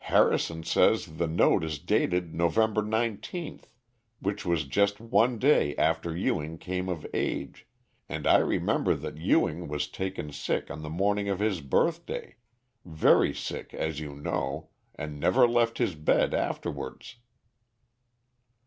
"Harrison 0.00 0.64
says 0.64 1.16
the 1.16 1.26
note 1.26 1.64
is 1.64 1.78
dated 1.78 2.34
November 2.34 2.82
19th, 2.82 3.70
which 4.20 4.44
was 4.44 4.64
just 4.64 5.00
one 5.00 5.38
day 5.38 5.74
after 5.76 6.14
Ewing 6.14 6.58
came 6.58 6.90
of 6.90 7.06
age, 7.14 7.66
and 8.06 8.26
I 8.26 8.36
remember 8.36 8.94
that 8.94 9.16
Ewing 9.16 9.66
was 9.66 9.88
taken 9.88 10.30
sick 10.30 10.70
on 10.70 10.82
the 10.82 10.90
morning 10.90 11.30
of 11.30 11.38
his 11.38 11.62
birthday 11.62 12.36
very 12.84 13.32
sick, 13.32 13.72
as 13.72 13.98
you 13.98 14.14
know, 14.14 14.68
and 14.94 15.18
never 15.18 15.48
left 15.48 15.78
his 15.78 15.94
bed 15.94 16.34
afterwards." 16.34 17.16